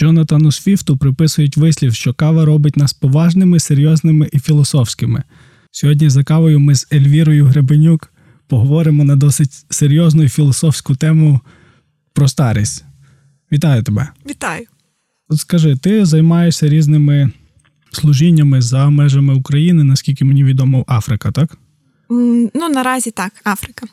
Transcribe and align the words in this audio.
Джонатану 0.00 0.52
Свіфту 0.52 0.96
приписують 0.96 1.56
вислів, 1.56 1.94
що 1.94 2.14
кава 2.14 2.44
робить 2.44 2.76
нас 2.76 2.92
поважними, 2.92 3.60
серйозними 3.60 4.28
і 4.32 4.38
філософськими. 4.38 5.22
Сьогодні 5.70 6.10
за 6.10 6.24
кавою 6.24 6.60
ми 6.60 6.74
з 6.74 6.86
Ельвірою 6.92 7.46
Гребенюк 7.46 8.12
поговоримо 8.48 9.04
на 9.04 9.16
досить 9.16 9.64
серйозну 9.70 10.22
і 10.22 10.28
філософську 10.28 10.94
тему 10.94 11.40
про 12.12 12.28
старість. 12.28 12.84
Вітаю 13.52 13.82
тебе. 13.82 14.08
Вітаю. 14.30 14.66
От 15.28 15.40
скажи, 15.40 15.76
ти 15.76 16.04
займаєшся 16.04 16.68
різними 16.68 17.30
служіннями 17.92 18.60
за 18.60 18.90
межами 18.90 19.34
України, 19.34 19.84
наскільки 19.84 20.24
мені 20.24 20.44
відомо, 20.44 20.84
Африка, 20.88 21.32
так? 21.32 21.58
Ну, 22.54 22.68
наразі 22.74 23.10
так, 23.10 23.32
Африка. 23.44 23.86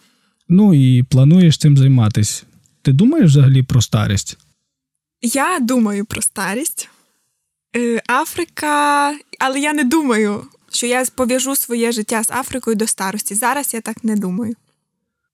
Ну 0.49 0.73
і 0.73 1.03
плануєш 1.03 1.57
цим 1.57 1.77
займатися. 1.77 2.43
Ти 2.81 2.93
думаєш 2.93 3.31
взагалі 3.31 3.63
про 3.63 3.81
старість? 3.81 4.37
Я 5.21 5.59
думаю 5.59 6.05
про 6.05 6.21
старість. 6.21 6.89
Е, 7.75 8.01
Африка, 8.07 9.13
але 9.39 9.59
я 9.59 9.73
не 9.73 9.83
думаю, 9.83 10.43
що 10.71 10.87
я 10.87 11.05
пов'яжу 11.15 11.55
своє 11.55 11.91
життя 11.91 12.23
з 12.23 12.31
Африкою 12.31 12.75
до 12.75 12.87
старості. 12.87 13.35
Зараз 13.35 13.73
я 13.73 13.81
так 13.81 14.03
не 14.03 14.15
думаю. 14.15 14.55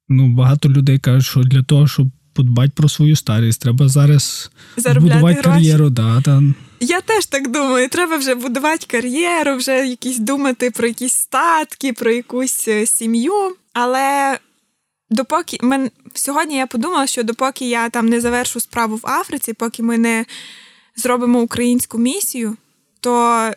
Ну, 0.09 0.27
багато 0.27 0.69
людей 0.69 0.99
кажуть, 0.99 1.25
що 1.25 1.39
для 1.39 1.63
того, 1.63 1.87
щоб 1.87 2.07
подбати 2.33 2.71
про 2.75 2.89
свою 2.89 3.15
старість, 3.15 3.61
треба 3.61 3.87
зараз 3.87 4.51
Заробляти 4.77 5.13
будувати 5.15 5.41
гроші. 5.41 5.49
кар'єру. 5.49 5.89
Да, 5.89 6.21
та... 6.21 6.43
Я 6.79 7.01
теж 7.01 7.25
так 7.25 7.51
думаю. 7.51 7.89
Треба 7.89 8.17
вже 8.17 8.35
будувати 8.35 8.85
кар'єру, 8.89 9.55
вже 9.55 9.87
якісь 9.87 10.19
думати 10.19 10.71
про 10.71 10.87
якісь 10.87 11.13
статки, 11.13 11.93
про 11.93 12.11
якусь 12.11 12.67
е, 12.67 12.85
сім'ю. 12.85 13.55
Але 13.73 14.37
допоки 15.13 15.57
мен... 15.61 15.91
сьогодні 16.13 16.55
я 16.55 16.67
подумала, 16.67 17.07
що 17.07 17.23
допоки 17.23 17.69
я 17.69 17.89
там 17.89 18.09
не 18.09 18.21
завершу 18.21 18.59
справу 18.59 18.95
в 18.95 19.07
Африці, 19.07 19.53
поки 19.53 19.83
ми 19.83 19.97
не 19.97 20.25
зробимо 20.95 21.41
українську 21.41 21.97
місію, 21.97 22.57
то 22.99 23.51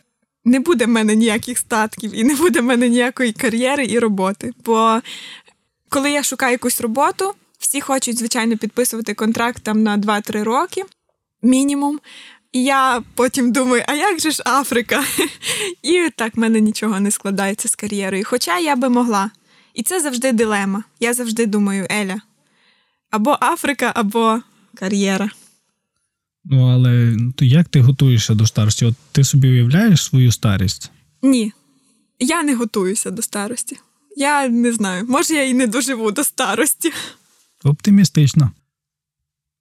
не 0.44 0.60
буде 0.60 0.84
в 0.84 0.88
мене 0.88 1.16
ніяких 1.16 1.58
статків 1.58 2.14
і 2.14 2.24
не 2.24 2.34
буде 2.34 2.60
в 2.60 2.64
мене 2.64 2.88
ніякої 2.88 3.32
кар'єри 3.32 3.86
і 3.86 3.98
роботи. 3.98 4.52
Бо 4.64 5.00
коли 5.88 6.10
я 6.10 6.22
шукаю 6.22 6.52
якусь 6.52 6.80
роботу, 6.80 7.34
всі 7.58 7.80
хочуть, 7.80 8.18
звичайно, 8.18 8.56
підписувати 8.56 9.14
контракт 9.14 9.62
там 9.62 9.82
на 9.82 9.98
2-3 9.98 10.42
роки 10.42 10.84
мінімум. 11.42 12.00
І 12.52 12.64
я 12.64 13.02
потім 13.14 13.52
думаю, 13.52 13.84
а 13.86 13.94
як 13.94 14.20
же 14.20 14.30
ж 14.30 14.42
Африка? 14.46 15.04
І 15.82 16.10
так 16.16 16.36
в 16.36 16.40
мене 16.40 16.60
нічого 16.60 17.00
не 17.00 17.10
складається 17.10 17.68
з 17.68 17.74
кар'єрою. 17.74 18.24
Хоча 18.26 18.58
я 18.58 18.76
би 18.76 18.88
могла. 18.88 19.30
І 19.76 19.82
це 19.82 20.00
завжди 20.00 20.32
дилема. 20.32 20.84
Я 21.00 21.14
завжди 21.14 21.46
думаю, 21.46 21.86
Еля, 21.90 22.20
або 23.10 23.38
Африка, 23.40 23.92
або 23.94 24.40
кар'єра. 24.74 25.30
Ну, 26.44 26.66
але 26.66 27.16
то 27.36 27.44
як 27.44 27.68
ти 27.68 27.80
готуєшся 27.80 28.34
до 28.34 28.46
старості? 28.46 28.84
От 28.84 28.94
ти 29.12 29.24
собі 29.24 29.48
уявляєш 29.48 30.02
свою 30.04 30.32
старість? 30.32 30.90
Ні, 31.22 31.52
я 32.18 32.42
не 32.42 32.54
готуюся 32.54 33.10
до 33.10 33.22
старості. 33.22 33.76
Я 34.16 34.48
не 34.48 34.72
знаю, 34.72 35.06
може, 35.08 35.34
я 35.34 35.44
і 35.44 35.54
не 35.54 35.66
доживу 35.66 36.10
до 36.10 36.24
старості. 36.24 36.92
Оптимістично. 37.64 38.50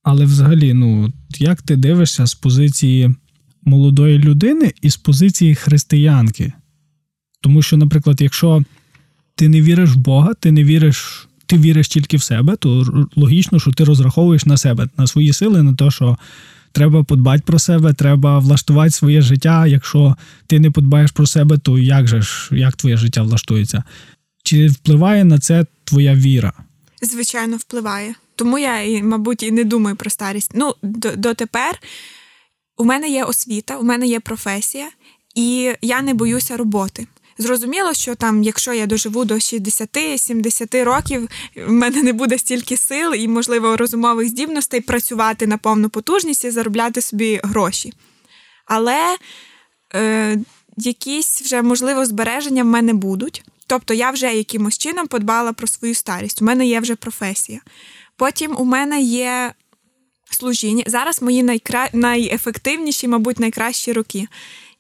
Але 0.04 0.26
взагалі, 0.26 0.74
ну, 0.74 1.14
як 1.40 1.62
ти 1.62 1.76
дивишся 1.76 2.26
з 2.26 2.36
позиції 2.36 3.16
молодої 3.62 4.20
людини 4.20 4.74
і 4.82 4.90
з 4.90 4.98
позиції 4.98 5.56
християнки? 5.56 6.54
Тому 7.42 7.62
що, 7.62 7.78
наприклад, 7.78 8.22
якщо 8.22 8.64
ти 9.36 9.50
не 9.50 9.62
віриш 9.62 9.90
в 9.90 9.98
Бога, 9.98 10.34
ти 10.34 10.52
не 10.52 10.64
віриш, 10.64 11.28
ти 11.46 11.58
віриш 11.58 11.88
тільки 11.88 12.18
в 12.18 12.24
себе, 12.24 12.56
то 12.56 12.86
логічно, 13.16 13.60
що 13.60 13.72
ти 13.72 13.84
розраховуєш 13.84 14.46
на 14.46 14.58
себе, 14.58 14.90
на 14.98 15.08
свої 15.08 15.34
сили, 15.34 15.64
на 15.64 15.74
те, 15.74 15.92
що 15.92 16.18
треба 16.72 17.04
подбати 17.04 17.44
про 17.46 17.60
себе, 17.60 17.94
треба 17.94 18.40
влаштувати 18.40 18.92
своє 18.92 19.22
життя. 19.22 19.68
Якщо 19.68 20.16
ти 20.48 20.60
не 20.60 20.72
подбаєш 20.72 21.12
про 21.12 21.28
себе, 21.28 21.58
то 21.58 21.80
як 21.80 22.08
же 22.08 22.22
ж, 22.22 22.50
як 22.52 22.76
твоє 22.76 22.98
життя 22.98 23.24
влаштується? 23.24 23.84
Чи 24.44 24.68
впливає 24.68 25.24
на 25.24 25.40
це 25.40 25.66
твоя 25.84 26.16
віра? 26.16 26.54
Звичайно, 27.02 27.58
впливає. 27.58 28.16
Тому 28.36 28.58
я, 28.58 29.04
мабуть, 29.04 29.44
і 29.44 29.52
не 29.52 29.64
думаю 29.64 29.96
про 29.96 30.10
старість. 30.10 30.52
Ну, 30.56 30.76
до, 30.84 31.16
дотепер 31.16 31.80
у 32.78 32.84
мене 32.84 33.10
є 33.10 33.24
освіта, 33.24 33.78
у 33.78 33.84
мене 33.84 34.08
є 34.08 34.20
професія, 34.20 34.90
і 35.36 35.74
я 35.82 36.02
не 36.02 36.14
боюся 36.14 36.58
роботи. 36.58 37.08
Зрозуміло, 37.38 37.94
що 37.94 38.16
там, 38.16 38.44
якщо 38.44 38.74
я 38.74 38.86
доживу 38.86 39.26
до 39.26 39.34
60-70 39.34 40.84
років, 40.84 41.30
в 41.56 41.72
мене 41.72 42.04
не 42.04 42.14
буде 42.14 42.38
стільки 42.38 42.78
сил 42.78 43.14
і, 43.14 43.28
можливо, 43.28 43.78
розумових 43.78 44.28
здібностей 44.28 44.82
працювати 44.82 45.48
на 45.48 45.58
повну 45.58 45.90
потужність 45.90 46.46
і 46.46 46.52
заробляти 46.52 47.02
собі 47.02 47.40
гроші. 47.44 47.94
Але 48.66 49.18
е, 49.96 50.38
якісь 50.78 51.42
вже, 51.42 51.62
можливо, 51.62 52.06
збереження 52.06 52.64
в 52.64 52.68
мене 52.68 52.94
будуть. 52.94 53.44
Тобто 53.68 53.94
я 53.94 54.12
вже 54.12 54.36
якимось 54.36 54.78
чином 54.78 55.08
подбала 55.08 55.54
про 55.54 55.68
свою 55.68 55.96
старість. 55.96 56.42
У 56.42 56.46
мене 56.46 56.68
є 56.68 56.80
вже 56.80 56.96
професія. 56.96 57.62
Потім 58.16 58.56
у 58.58 58.66
мене 58.66 59.02
є 59.02 59.54
служіння. 60.32 60.84
Зараз 60.88 61.22
мої 61.22 61.44
найкра... 61.44 61.90
найефективніші, 61.94 63.08
мабуть, 63.08 63.40
найкращі 63.40 63.94
роки. 63.94 64.28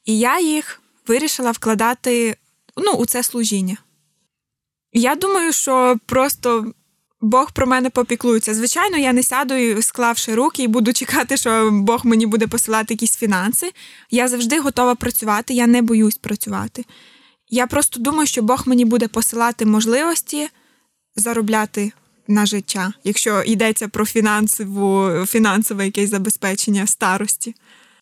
І 0.05 0.19
я 0.19 0.39
їх 0.39 0.81
вирішила 1.07 1.51
вкладати 1.51 2.37
ну, 2.77 2.91
у 2.91 3.05
це 3.05 3.23
служіння. 3.23 3.77
Я 4.93 5.15
думаю, 5.15 5.53
що 5.53 5.97
просто 6.05 6.73
Бог 7.21 7.51
про 7.51 7.67
мене 7.67 7.89
попіклується. 7.89 8.53
Звичайно, 8.53 8.97
я 8.97 9.13
не 9.13 9.23
сяду, 9.23 9.81
склавши 9.81 10.35
руки, 10.35 10.63
і 10.63 10.67
буду 10.67 10.93
чекати, 10.93 11.37
що 11.37 11.69
Бог 11.71 12.05
мені 12.05 12.25
буде 12.25 12.47
посилати 12.47 12.93
якісь 12.93 13.17
фінанси. 13.17 13.71
Я 14.11 14.27
завжди 14.27 14.59
готова 14.59 14.95
працювати, 14.95 15.53
я 15.53 15.67
не 15.67 15.81
боюсь 15.81 16.17
працювати. 16.17 16.85
Я 17.49 17.67
просто 17.67 17.99
думаю, 17.99 18.27
що 18.27 18.41
Бог 18.41 18.63
мені 18.65 18.85
буде 18.85 19.07
посилати 19.07 19.65
можливості 19.65 20.47
заробляти 21.15 21.91
на 22.27 22.45
життя, 22.45 22.93
якщо 23.03 23.43
йдеться 23.43 23.87
про 23.87 24.05
фінансову, 24.05 25.11
фінансове 25.25 25.85
якесь 25.85 26.09
забезпечення 26.09 26.87
старості. 26.87 27.55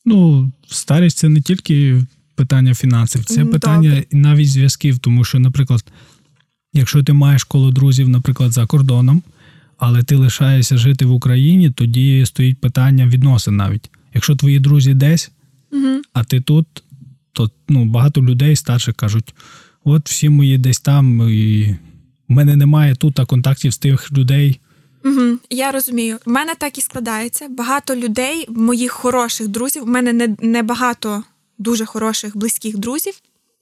Ну, 0.06 0.52
старість 0.68 1.18
це 1.18 1.30
не 1.30 1.42
тільки 1.42 2.02
питання 2.44 2.74
фінансів, 2.74 3.26
це 3.26 3.46
питання 3.46 4.04
і 4.12 4.16
навіть 4.16 4.50
зв'язків. 4.50 5.00
Тому 5.00 5.24
що, 5.24 5.40
наприклад, 5.40 5.86
якщо 6.74 7.04
ти 7.04 7.14
маєш 7.14 7.44
коло 7.44 7.72
друзів, 7.72 8.10
наприклад, 8.10 8.52
за 8.52 8.66
кордоном, 8.66 9.24
але 9.78 10.04
ти 10.04 10.16
лишаєшся 10.16 10.78
жити 10.78 11.06
в 11.06 11.12
Україні, 11.12 11.70
тоді 11.70 12.26
стоїть 12.26 12.62
питання 12.62 13.08
відносин 13.08 13.56
навіть. 13.56 13.90
Якщо 14.14 14.36
твої 14.36 14.60
друзі 14.60 14.94
десь, 14.94 15.32
Угу. 15.72 16.02
а 16.14 16.24
ти 16.24 16.42
тут, 16.42 16.68
то 17.32 17.52
ну, 17.70 17.86
багато 17.86 18.22
людей 18.22 18.56
старших 18.56 18.96
кажуть: 18.96 19.36
от 19.84 20.10
всі 20.10 20.30
мої 20.30 20.58
десь 20.58 20.80
там, 20.80 21.30
і 21.30 21.76
в 22.30 22.34
мене 22.34 22.56
немає 22.56 22.96
тут 22.96 23.20
а 23.20 23.26
контактів 23.26 23.74
з 23.74 23.78
тих 23.78 24.12
людей. 24.12 24.60
Угу, 25.06 25.38
я 25.50 25.72
розумію. 25.72 26.18
В 26.26 26.30
мене 26.30 26.54
так 26.60 26.78
і 26.78 26.82
складається. 26.82 27.48
Багато 27.50 27.96
людей, 27.96 28.46
моїх 28.50 28.92
хороших 28.92 29.48
друзів, 29.48 29.84
в 29.84 29.88
мене 29.88 30.14
не, 30.14 30.36
не 30.42 30.64
багато 30.64 31.24
дуже 31.58 31.86
хороших 31.86 32.38
близьких 32.38 32.78
друзів, 32.78 33.14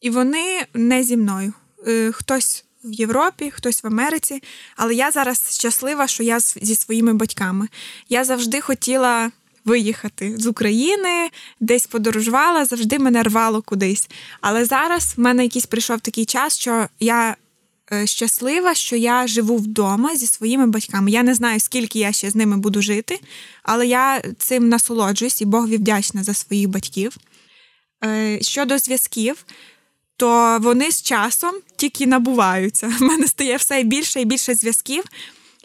і 0.02 0.10
вони 0.10 0.66
не 0.74 1.04
зі 1.04 1.18
мною. 1.18 1.54
Е, 1.88 2.12
Хтось 2.12 2.66
в 2.84 2.94
Європі, 2.94 3.52
хтось 3.52 3.84
в 3.84 3.88
Америці. 3.88 4.44
Але 4.76 4.96
я 4.96 5.12
зараз 5.12 5.58
щаслива, 5.60 6.08
що 6.08 6.24
я 6.24 6.40
зі 6.40 6.76
своїми 6.76 7.14
батьками. 7.14 7.68
Я 8.10 8.24
завжди 8.24 8.62
хотіла 8.62 9.32
виїхати 9.66 10.36
з 10.38 10.48
України, 10.48 11.30
десь 11.60 11.88
подорожувала, 11.88 12.66
завжди 12.66 13.00
мене 13.00 13.24
рвало 13.24 13.62
кудись. 13.62 14.10
Але 14.42 14.66
зараз 14.66 15.14
в 15.18 15.20
мене 15.20 15.44
якийсь 15.44 15.66
прийшов 15.66 16.00
такий 16.00 16.26
час, 16.26 16.60
що 16.60 16.88
я 17.00 17.36
е, 17.92 18.08
щаслива, 18.08 18.74
що 18.74 18.96
я 18.96 19.28
живу 19.28 19.58
вдома 19.58 20.16
зі 20.16 20.28
своїми 20.28 20.68
батьками. 20.68 21.12
Я 21.12 21.24
не 21.24 21.34
знаю, 21.34 21.60
скільки 21.60 22.00
я 22.00 22.12
ще 22.12 22.30
з 22.30 22.36
ними 22.36 22.58
буду 22.58 22.82
жити, 22.82 23.20
але 23.64 23.88
я 23.88 24.22
цим 24.38 24.70
насолоджуюсь 24.70 25.42
і 25.42 25.46
Богові 25.46 25.78
вдячна 25.78 26.24
за 26.24 26.34
своїх 26.34 26.70
батьків. 26.70 27.18
Е, 28.04 28.38
Щодо 28.42 28.78
зв'язків, 28.78 29.46
то 30.18 30.60
вони 30.62 30.92
з 30.92 31.02
часом 31.02 31.56
тільки 31.76 32.08
набуваються. 32.08 32.94
У 33.02 33.06
мене 33.06 33.28
стає 33.28 33.58
все 33.58 33.84
більше 33.84 34.22
і 34.22 34.26
більше 34.26 34.56
зв'язків. 34.56 35.04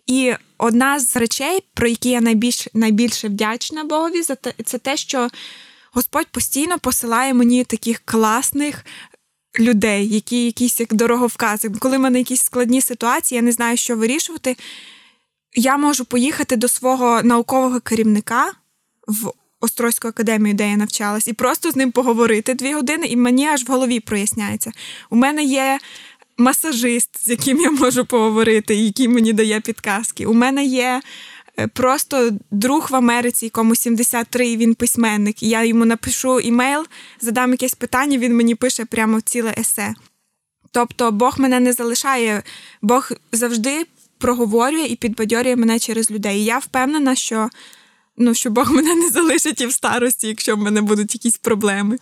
І 0.06 0.34
одна 0.58 1.00
з 1.00 1.16
речей, 1.16 1.64
про 1.74 1.88
які 1.88 2.10
я 2.10 2.20
найбільш, 2.20 2.68
найбільше 2.74 3.28
вдячна 3.28 3.84
Богові, 3.84 4.22
це 4.64 4.78
те, 4.78 4.96
що 4.96 5.28
Господь 5.92 6.26
постійно 6.26 6.78
посилає 6.78 7.34
мені 7.34 7.64
таких 7.64 8.02
класних 8.04 8.84
людей, 9.58 10.08
які 10.08 10.44
якісь 10.44 10.80
як 10.80 10.94
дороговкази. 10.94 11.70
Коли 11.70 11.96
в 11.96 12.00
мене 12.00 12.18
якісь 12.18 12.42
складні 12.42 12.80
ситуації, 12.80 13.36
я 13.36 13.42
не 13.42 13.52
знаю, 13.52 13.76
що 13.76 13.96
вирішувати. 13.96 14.56
Я 15.54 15.76
можу 15.76 16.04
поїхати 16.04 16.56
до 16.56 16.68
свого 16.68 17.22
наукового 17.22 17.80
керівника 17.80 18.52
в 19.08 19.32
Острозьку 19.66 20.08
академію, 20.08 20.54
де 20.54 20.70
я 20.70 20.76
навчалась, 20.76 21.28
і 21.28 21.32
просто 21.32 21.70
з 21.70 21.76
ним 21.76 21.90
поговорити 21.90 22.54
дві 22.54 22.74
години, 22.74 23.06
і 23.06 23.16
мені 23.16 23.46
аж 23.46 23.64
в 23.64 23.72
голові 23.72 24.00
проясняється. 24.00 24.72
У 25.10 25.16
мене 25.16 25.44
є 25.44 25.78
масажист, 26.38 27.26
з 27.26 27.28
яким 27.28 27.60
я 27.60 27.70
можу 27.70 28.04
поговорити, 28.04 28.74
і 28.74 28.86
який 28.86 29.08
мені 29.08 29.32
дає 29.32 29.60
підказки. 29.60 30.26
У 30.26 30.34
мене 30.34 30.64
є 30.64 31.00
е, 31.58 31.66
просто 31.66 32.30
друг 32.50 32.88
в 32.90 32.96
Америці, 32.96 33.46
якому 33.46 33.74
73, 33.74 34.48
і 34.48 34.56
він 34.56 34.74
письменник. 34.74 35.42
Я 35.42 35.64
йому 35.64 35.84
напишу 35.84 36.40
імейл, 36.40 36.86
задам 37.20 37.50
якесь 37.50 37.74
питання, 37.74 38.18
він 38.18 38.36
мені 38.36 38.54
пише 38.54 38.84
прямо 38.84 39.20
ціле 39.20 39.54
есе. 39.58 39.94
Тобто 40.70 41.12
Бог 41.12 41.40
мене 41.40 41.60
не 41.60 41.72
залишає, 41.72 42.42
Бог 42.82 43.10
завжди 43.32 43.86
проговорює 44.18 44.86
і 44.86 44.96
підбадьорює 44.96 45.56
мене 45.56 45.78
через 45.78 46.10
людей. 46.10 46.38
І 46.38 46.44
я 46.44 46.58
впевнена, 46.58 47.14
що 47.14 47.50
ну, 48.18 48.34
що 48.34 48.50
Бог 48.50 48.72
мене 48.72 48.94
не 48.94 49.10
залишить 49.10 49.60
і 49.60 49.66
в 49.66 49.72
старості, 49.72 50.26
якщо 50.26 50.56
в 50.56 50.58
мене 50.58 50.82
будуть 50.82 51.14
якісь 51.14 51.36
проблеми. 51.36 51.96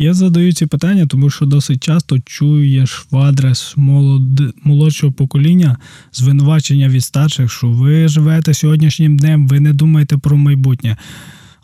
Я 0.00 0.14
задаю 0.14 0.52
ці 0.52 0.66
питання, 0.66 1.06
тому 1.06 1.30
що 1.30 1.46
досить 1.46 1.84
часто 1.84 2.18
чуєш 2.18 3.06
в 3.10 3.16
адрес 3.16 3.74
молод... 3.76 4.54
молодшого 4.64 5.12
покоління 5.12 5.76
звинувачення 6.12 6.88
від 6.88 7.04
старших, 7.04 7.52
що 7.52 7.66
ви 7.66 8.08
живете 8.08 8.54
сьогоднішнім 8.54 9.16
днем, 9.16 9.48
ви 9.48 9.60
не 9.60 9.72
думаєте 9.72 10.18
про 10.18 10.36
майбутнє. 10.36 10.96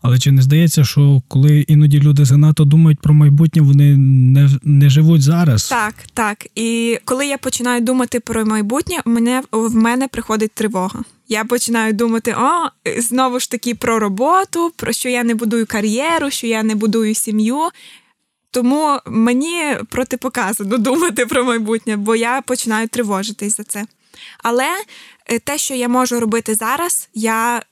Але 0.07 0.19
чи 0.19 0.33
не 0.33 0.43
здається, 0.43 0.85
що 0.85 1.23
коли 1.29 1.61
іноді 1.61 2.01
люди 2.01 2.25
занадто 2.25 2.65
думають 2.65 3.01
про 3.01 3.15
майбутнє, 3.15 3.63
вони 3.63 3.97
не 3.97 4.51
не 4.63 4.91
живуть 4.91 5.23
зараз? 5.23 5.69
Так, 5.69 5.95
так. 6.15 6.47
І 6.55 6.99
коли 7.05 7.27
я 7.27 7.39
починаю 7.39 7.81
думати 7.81 8.21
про 8.21 8.47
майбутнє, 8.47 8.97
мене 9.05 9.43
в 9.53 9.75
мене 9.75 10.09
приходить 10.09 10.53
тривога. 10.55 11.01
Я 11.29 11.45
починаю 11.45 11.93
думати, 11.93 12.37
о, 12.39 12.69
знову 13.01 13.41
ж 13.41 13.51
таки 13.51 13.75
про 13.75 13.99
роботу, 13.99 14.73
про 14.77 14.93
що 14.93 15.09
я 15.09 15.25
не 15.25 15.35
будую 15.35 15.67
кар'єру, 15.67 16.31
що 16.31 16.47
я 16.47 16.63
не 16.63 16.75
будую 16.75 17.15
сім'ю. 17.15 17.59
Тому 18.51 18.99
мені 19.07 19.63
протипоказано 19.91 20.79
думати 20.79 21.27
про 21.27 21.45
майбутнє, 21.45 21.97
бо 21.97 22.17
я 22.17 22.41
починаю 22.41 22.89
тривожитись 22.89 23.57
за 23.57 23.63
це. 23.63 23.85
Але 24.43 24.69
е, 25.27 25.39
те, 25.39 25.59
що 25.59 25.75
я 25.75 25.89
можу 25.89 26.21
робити 26.21 26.55
зараз, 26.55 27.09
я 27.15 27.63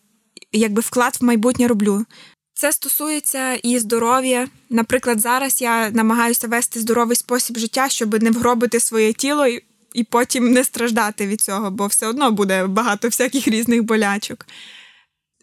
якби 0.52 0.80
вклад 0.80 1.16
в 1.20 1.24
майбутнє 1.24 1.68
роблю. 1.68 2.06
Це 2.54 2.72
стосується 2.72 3.54
і 3.54 3.78
здоров'я. 3.78 4.48
Наприклад, 4.70 5.20
зараз 5.20 5.62
я 5.62 5.90
намагаюся 5.90 6.48
вести 6.48 6.80
здоровий 6.80 7.16
спосіб 7.16 7.58
життя, 7.58 7.88
щоб 7.88 8.22
не 8.22 8.30
вгробити 8.30 8.80
своє 8.80 9.12
тіло 9.12 9.46
і, 9.94 10.04
потім 10.04 10.52
не 10.52 10.64
страждати 10.64 11.26
від 11.26 11.40
цього, 11.40 11.70
бо 11.70 11.86
все 11.86 12.06
одно 12.06 12.30
буде 12.30 12.66
багато 12.66 13.08
всяких 13.08 13.48
різних 13.48 13.82
болячок. 13.82 14.46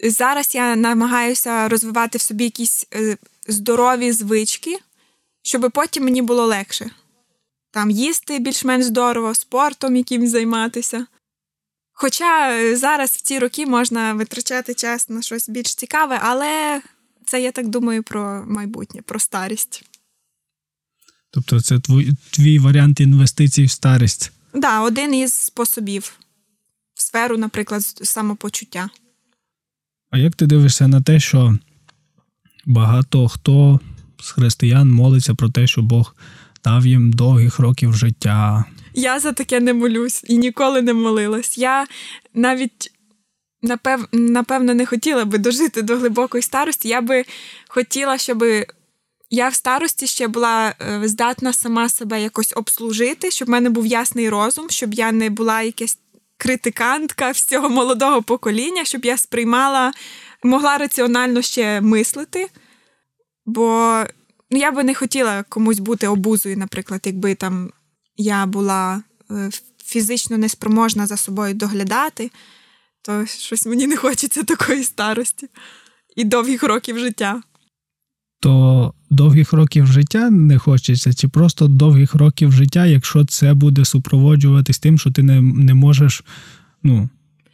Зараз 0.03 0.56
я 0.56 0.75
намагаюся 0.75 1.67
розвивати 1.67 2.17
в 2.17 2.21
собі 2.21 2.44
якісь 2.44 2.88
е, 2.94 3.17
здорові 3.47 4.12
звички, 4.12 4.77
щоб 5.41 5.71
потім 5.73 6.03
мені 6.03 6.21
було 6.21 6.45
легше. 6.45 6.91
Там 7.71 7.89
їсти 7.89 8.39
більш-менш 8.39 8.85
здорово, 8.85 9.35
спортом 9.35 9.95
якимось 9.95 10.29
займатися. 10.29 11.05
Хоча 12.01 12.51
е, 12.51 12.75
зараз 12.75 13.10
в 13.12 13.22
ці 13.22 13.40
роки 13.40 13.66
можна 13.66 14.13
витрачати 14.13 14.74
час 14.74 15.10
на 15.10 15.22
щось 15.22 15.50
більш 15.50 15.75
цікаве, 15.75 16.19
але 16.24 16.81
це 17.25 17.42
я 17.42 17.51
так 17.51 17.68
думаю 17.68 18.04
про 18.04 18.46
майбутнє, 18.48 19.01
про 19.01 19.19
старість. 19.19 19.84
Тобто, 21.31 21.62
це 21.62 21.80
твій, 21.80 22.12
твій 22.31 22.60
варіант 22.60 23.00
інвестицій 23.00 23.63
в 23.63 23.72
старість? 23.72 24.31
Так, 24.51 24.62
да, 24.62 24.81
один 24.81 25.16
із 25.16 25.34
способів 25.34 26.19
в 26.94 27.01
сферу, 27.01 27.38
наприклад, 27.38 27.81
самопочуття. 27.84 28.90
А 30.10 30.18
як 30.18 30.36
ти 30.36 30.46
дивишся 30.46 30.88
на 30.88 31.01
те, 31.01 31.19
що 31.19 31.57
багато 32.66 33.28
хто 33.28 33.80
з 34.19 34.31
християн 34.31 34.92
молиться 34.92 35.36
про 35.36 35.50
те, 35.50 35.68
що 35.68 35.81
Бог 35.81 36.16
дав 36.63 36.88
їм 36.88 37.13
довгих 37.13 37.60
років 37.60 37.94
життя? 37.94 38.66
Я 39.00 39.19
за 39.19 39.31
таке 39.31 39.60
не 39.60 39.74
молюсь 39.74 40.24
і 40.28 40.38
ніколи 40.38 40.81
не 40.81 40.94
молилась. 40.94 41.57
Я 41.57 41.88
навіть 42.34 42.92
напев... 43.62 44.07
напевно 44.12 44.74
не 44.74 44.86
хотіла 44.86 45.25
би 45.25 45.38
дожити 45.38 45.81
до 45.81 45.98
глибокої 45.98 46.44
старості. 46.44 46.88
Я 46.88 47.01
би 47.01 47.25
хотіла, 47.68 48.18
щоб 48.18 48.44
я 49.30 49.50
в 49.50 49.56
старості 49.56 50.07
ще 50.07 50.28
була 50.28 50.75
е, 50.81 51.07
здатна 51.07 51.54
сама 51.54 51.90
себе 51.90 52.22
якось 52.22 52.54
обслужити, 52.56 53.31
щоб 53.31 53.48
в 53.48 53.51
мене 53.51 53.69
був 53.69 53.86
ясний 53.86 54.30
розум, 54.30 54.69
щоб 54.69 54.94
я 54.94 55.12
не 55.12 55.30
була 55.30 55.62
якась 55.62 55.98
критикантка 56.38 57.31
всього 57.31 57.69
молодого 57.69 58.22
покоління, 58.22 58.86
щоб 58.86 59.06
я 59.06 59.18
сприймала, 59.18 59.92
могла 60.44 60.78
раціонально 60.78 61.42
ще 61.42 61.81
мислити. 61.81 62.48
Бо 63.46 64.04
ну, 64.51 64.60
я 64.60 64.72
би 64.72 64.84
не 64.84 64.94
хотіла 64.94 65.44
комусь 65.50 65.80
бути 65.80 66.07
обузою, 66.07 66.57
наприклад, 66.57 67.01
якби 67.06 67.36
там 67.36 67.72
я 68.19 68.45
була 68.45 69.04
е, 69.31 69.50
фізично 69.86 70.38
неспроможна 70.38 71.07
за 71.07 71.18
собою 71.18 71.54
доглядати, 71.54 72.31
то 73.01 73.25
щось 73.25 73.66
мені 73.66 73.88
не 73.88 73.98
хочеться 73.98 74.44
такої 74.44 74.83
старості 74.83 75.48
і 76.16 76.24
довгих 76.24 76.63
років 76.63 77.00
життя. 77.00 77.42
То 78.39 78.94
довгих 79.10 79.54
років 79.54 79.88
життя 79.88 80.30
не 80.30 80.57
хочеться, 80.57 81.13
чи 81.13 81.27
просто 81.27 81.68
довгих 81.68 82.16
років 82.16 82.51
життя, 82.51 82.86
якщо 82.86 83.25
це 83.25 83.54
буде 83.54 83.86
супроводжуватись 83.86 84.80
тим, 84.80 85.00
що 85.00 85.12
ти 85.12 85.24
не 85.24 85.42
не 85.42 85.74
можеш 85.74 86.24
ну, 86.83 87.10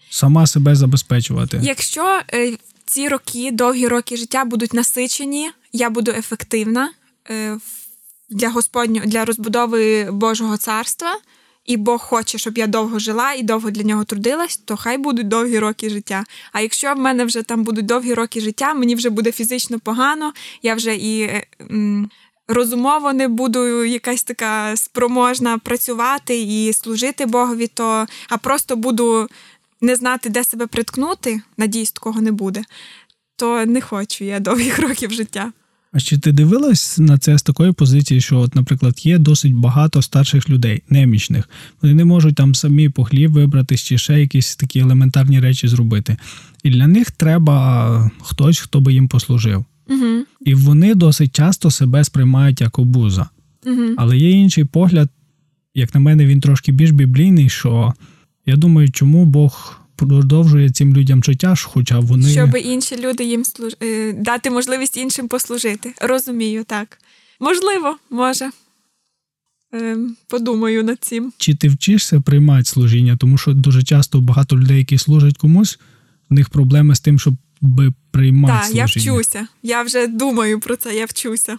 сама 0.09 0.47
себе 0.47 0.75
забезпечувати? 0.75 1.59
Якщо 1.63 2.21
е, 2.33 2.57
ці 2.85 3.07
роки, 3.07 3.51
довгі 3.51 3.87
роки 3.87 4.17
життя 4.17 4.45
будуть 4.45 4.73
насичені, 4.73 5.51
я 5.73 5.89
буду 5.89 6.11
ефективна 6.11 6.91
е, 7.29 7.57
для 8.29 8.49
Господнього, 8.49 9.05
для 9.05 9.25
розбудови 9.25 10.11
Божого 10.11 10.57
царства, 10.57 11.17
і 11.65 11.77
Бог 11.77 12.01
хоче, 12.01 12.37
щоб 12.37 12.57
я 12.57 12.67
довго 12.67 12.99
жила 12.99 13.33
і 13.33 13.43
довго 13.43 13.71
для 13.71 13.83
нього 13.83 14.03
трудилась, 14.03 14.57
то 14.57 14.77
хай 14.77 14.97
будуть 14.97 15.27
довгі 15.27 15.59
роки 15.59 15.89
життя. 15.89 16.23
А 16.51 16.61
якщо 16.61 16.93
в 16.93 16.97
мене 16.97 17.25
вже 17.25 17.43
там 17.43 17.63
будуть 17.63 17.85
довгі 17.85 18.13
роки 18.13 18.41
життя, 18.41 18.73
мені 18.73 18.95
вже 18.95 19.09
буде 19.09 19.31
фізично 19.31 19.79
погано, 19.79 20.33
я 20.61 20.75
вже 20.75 20.95
і. 20.95 21.21
Е, 21.21 21.45
Розумово 22.47 23.13
не 23.13 23.27
буду 23.27 23.83
якась 23.83 24.23
така 24.23 24.75
спроможна 24.75 25.57
працювати 25.57 26.41
і 26.41 26.73
служити 26.73 27.25
Богові, 27.25 27.67
то 27.67 28.07
а 28.29 28.37
просто 28.37 28.75
буду 28.75 29.27
не 29.81 29.95
знати, 29.95 30.29
де 30.29 30.43
себе 30.43 30.67
приткнути, 30.67 31.41
надіюсь, 31.57 31.91
такого 31.91 32.21
не 32.21 32.31
буде, 32.31 32.63
то 33.35 33.65
не 33.65 33.81
хочу 33.81 34.23
я 34.23 34.39
довгих 34.39 34.79
років 34.79 35.11
життя. 35.11 35.51
А 35.95 35.99
чи 35.99 36.17
ти 36.17 36.31
дивилась 36.31 36.97
на 36.99 37.17
це 37.17 37.37
з 37.37 37.43
такої 37.43 37.71
позиції, 37.71 38.21
що, 38.21 38.39
от, 38.39 38.55
наприклад, 38.55 39.05
є 39.05 39.17
досить 39.17 39.53
багато 39.53 40.01
старших 40.01 40.49
людей, 40.49 40.83
немічних. 40.89 41.49
Вони 41.81 41.93
не 41.93 42.05
можуть 42.05 42.35
там 42.35 42.55
самі 42.55 42.89
по 42.89 43.03
хліб 43.03 43.31
вибрати 43.31 43.77
чи 43.77 43.97
ще 43.97 44.19
якісь 44.19 44.55
такі 44.55 44.79
елементарні 44.79 45.39
речі 45.39 45.67
зробити. 45.67 46.17
І 46.63 46.69
для 46.69 46.87
них 46.87 47.11
треба 47.11 48.11
хтось, 48.21 48.59
хто 48.59 48.79
би 48.79 48.93
їм 48.93 49.07
послужив. 49.07 49.65
Угу. 49.89 50.25
І 50.45 50.53
вони 50.53 50.95
досить 50.95 51.35
часто 51.35 51.71
себе 51.71 52.03
сприймають 52.03 52.61
як 52.61 52.79
обуза. 52.79 53.29
Угу. 53.65 53.83
Але 53.97 54.17
є 54.17 54.29
інший 54.31 54.63
погляд, 54.63 55.09
як 55.75 55.93
на 55.93 55.99
мене, 55.99 56.25
він 56.25 56.39
трошки 56.39 56.71
більш 56.71 56.91
біблійний, 56.91 57.49
що 57.49 57.93
я 58.45 58.55
думаю, 58.55 58.91
чому 58.91 59.25
Бог 59.25 59.79
продовжує 59.95 60.69
цим 60.69 60.95
людям 60.95 61.23
життя, 61.23 61.55
хоча 61.63 61.99
вони. 61.99 62.29
Щоб 62.29 62.55
інші 62.55 62.97
люди 62.97 63.23
їм 63.23 63.45
служ... 63.45 63.75
Е, 63.83 64.13
дати 64.13 64.49
можливість 64.49 64.97
іншим 64.97 65.27
послужити. 65.27 65.93
Розумію, 66.01 66.63
так. 66.63 66.97
Можливо, 67.39 67.95
може. 68.09 68.49
Ем, 69.73 70.15
подумаю 70.27 70.83
над 70.83 70.97
цим. 70.99 71.33
Чи 71.37 71.55
ти 71.55 71.67
вчишся 71.69 72.21
приймати 72.21 72.65
служіння? 72.65 73.17
Тому 73.17 73.37
що 73.37 73.53
дуже 73.53 73.83
часто 73.83 74.21
багато 74.21 74.57
людей, 74.57 74.77
які 74.77 74.97
служать 74.97 75.37
комусь, 75.37 75.79
в 76.29 76.33
них 76.33 76.49
проблеми 76.49 76.95
з 76.95 76.99
тим, 76.99 77.19
щоб 77.19 77.33
приймати 78.11 78.53
так, 78.53 78.65
служіння. 78.65 78.87
Так, 78.87 78.95
я 78.97 79.13
вчуся. 79.13 79.47
Я 79.63 79.83
вже 79.83 80.07
думаю 80.07 80.59
про 80.59 80.75
це, 80.75 80.95
я 80.95 81.05
вчуся. 81.05 81.57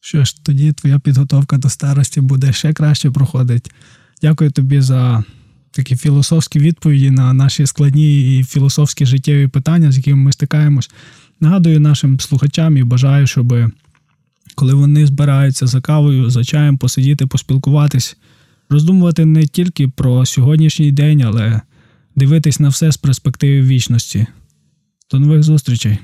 Що 0.00 0.24
ж, 0.24 0.44
тоді 0.44 0.72
твоя 0.72 0.98
підготовка 0.98 1.58
до 1.58 1.68
старості 1.68 2.20
буде 2.20 2.52
ще 2.52 2.72
краще 2.72 3.10
проходити. 3.10 3.70
Дякую 4.22 4.50
тобі 4.50 4.80
за 4.80 5.24
такі 5.72 5.96
філософські 5.96 6.58
відповіді 6.58 7.10
на 7.10 7.32
наші 7.32 7.66
складні 7.66 8.38
і 8.38 8.44
філософські 8.44 9.06
життєві 9.06 9.48
питання, 9.48 9.92
з 9.92 9.96
якими 9.96 10.16
ми 10.16 10.32
стикаємось. 10.32 10.90
Нагадую 11.40 11.80
нашим 11.80 12.20
слухачам 12.20 12.76
і 12.76 12.84
бажаю, 12.84 13.26
щоб 13.26 13.54
коли 14.54 14.74
вони 14.74 15.06
збираються 15.06 15.66
за 15.66 15.80
кавою, 15.80 16.30
за 16.30 16.44
чаєм 16.44 16.78
посидіти, 16.78 17.26
поспілкуватись, 17.26 18.16
роздумувати 18.70 19.24
не 19.24 19.46
тільки 19.46 19.88
про 19.88 20.26
сьогоднішній 20.26 20.92
день, 20.92 21.22
але 21.22 21.60
дивитись 22.16 22.60
на 22.60 22.68
все 22.68 22.92
з 22.92 22.96
перспективи 22.96 23.62
вічності. 23.62 24.26
До 25.10 25.20
нових 25.20 25.42
зустрічей! 25.42 25.98